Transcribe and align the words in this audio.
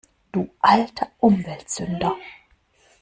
Du 0.31 0.49
alter 0.61 1.11
Umweltsünder! 1.19 2.17